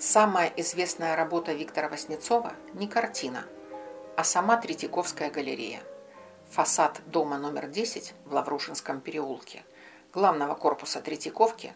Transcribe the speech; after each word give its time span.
Самая 0.00 0.52
известная 0.56 1.16
работа 1.16 1.52
Виктора 1.52 1.88
Васнецова 1.88 2.52
не 2.72 2.86
картина, 2.86 3.44
а 4.16 4.22
сама 4.22 4.56
Третьяковская 4.56 5.28
галерея. 5.28 5.82
Фасад 6.50 7.00
дома 7.06 7.36
номер 7.36 7.66
10 7.66 8.14
в 8.24 8.32
Лаврушинском 8.32 9.00
переулке, 9.00 9.64
главного 10.14 10.54
корпуса 10.54 11.00
Третьяковки, 11.00 11.74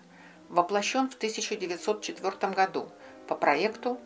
воплощен 0.49 1.11
в 1.11 1.17
1904 1.17 2.53
году 2.53 2.89
по 3.27 3.35
проекту 3.35 3.99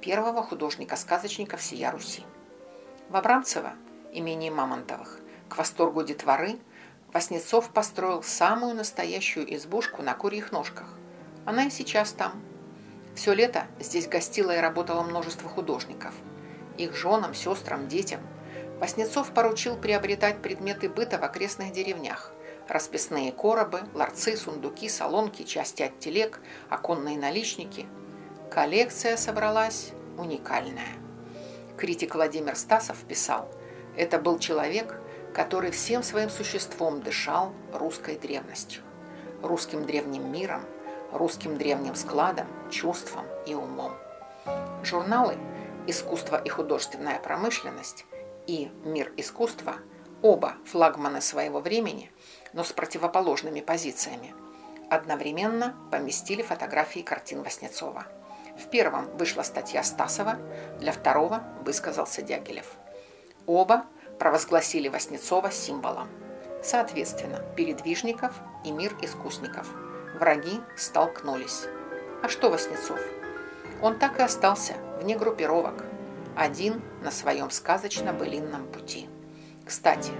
первого 0.00 0.42
художника-сказочника 0.42 1.56
всея 1.56 1.92
Руси. 1.92 2.24
В 3.08 3.14
Абрамцево, 3.14 3.74
имении 4.12 4.50
Мамонтовых, 4.50 5.20
к 5.48 5.56
восторгу 5.56 6.02
детворы, 6.02 6.58
Васнецов 7.12 7.70
построил 7.70 8.24
самую 8.24 8.74
настоящую 8.74 9.54
избушку 9.54 10.02
на 10.02 10.14
курьих 10.14 10.50
ножках. 10.50 10.88
Она 11.46 11.66
и 11.66 11.70
сейчас 11.70 12.10
там– 12.10 12.32
все 13.20 13.34
лето 13.34 13.66
здесь 13.78 14.08
гостило 14.08 14.56
и 14.56 14.60
работало 14.60 15.02
множество 15.02 15.46
художников. 15.46 16.14
Их 16.78 16.96
женам, 16.96 17.34
сестрам, 17.34 17.86
детям 17.86 18.20
Васнецов 18.78 19.32
поручил 19.32 19.76
приобретать 19.76 20.40
предметы 20.40 20.88
быта 20.88 21.18
в 21.18 21.22
окрестных 21.22 21.70
деревнях. 21.70 22.32
Расписные 22.66 23.30
коробы, 23.30 23.82
ларцы, 23.92 24.38
сундуки, 24.38 24.88
солонки, 24.88 25.42
части 25.42 25.82
от 25.82 25.98
телег, 25.98 26.40
оконные 26.70 27.18
наличники. 27.18 27.84
Коллекция 28.50 29.18
собралась 29.18 29.90
уникальная. 30.16 30.94
Критик 31.76 32.14
Владимир 32.14 32.56
Стасов 32.56 32.96
писал, 33.06 33.50
это 33.98 34.18
был 34.18 34.38
человек, 34.38 34.98
который 35.34 35.72
всем 35.72 36.02
своим 36.02 36.30
существом 36.30 37.02
дышал 37.02 37.52
русской 37.74 38.16
древностью, 38.16 38.80
русским 39.42 39.84
древним 39.84 40.32
миром, 40.32 40.62
русским 41.12 41.56
древним 41.56 41.94
складом, 41.94 42.46
чувством 42.70 43.24
и 43.46 43.54
умом. 43.54 43.92
Журналы 44.82 45.36
«Искусство 45.86 46.40
и 46.40 46.48
художественная 46.48 47.18
промышленность» 47.18 48.06
и 48.46 48.70
«Мир 48.84 49.12
искусства» 49.16 49.76
оба 50.22 50.54
флагманы 50.66 51.20
своего 51.20 51.60
времени, 51.60 52.10
но 52.52 52.64
с 52.64 52.72
противоположными 52.72 53.60
позициями, 53.60 54.34
одновременно 54.90 55.76
поместили 55.90 56.42
фотографии 56.42 57.00
картин 57.00 57.42
Васнецова. 57.42 58.06
В 58.58 58.68
первом 58.68 59.16
вышла 59.16 59.42
статья 59.42 59.82
Стасова, 59.82 60.36
для 60.78 60.92
второго 60.92 61.44
высказался 61.64 62.22
Дягилев. 62.22 62.66
Оба 63.46 63.86
провозгласили 64.18 64.88
Васнецова 64.88 65.50
символом. 65.50 66.08
Соответственно, 66.62 67.42
передвижников 67.56 68.34
и 68.64 68.70
мир 68.70 68.94
искусников– 69.00 69.68
Враги 70.14 70.60
столкнулись. 70.76 71.66
А 72.22 72.28
что 72.28 72.50
Васнецов? 72.50 72.98
Он 73.80 73.98
так 73.98 74.18
и 74.18 74.22
остался 74.22 74.74
вне 75.00 75.16
группировок, 75.16 75.84
один 76.36 76.82
на 77.02 77.10
своем 77.10 77.50
сказочно-былинном 77.50 78.66
пути. 78.66 79.08
Кстати, 79.64 80.12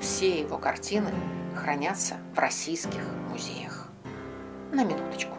все 0.00 0.40
его 0.40 0.58
картины 0.58 1.12
хранятся 1.56 2.16
в 2.34 2.38
российских 2.38 3.02
музеях. 3.30 3.88
На 4.72 4.84
минуточку. 4.84 5.37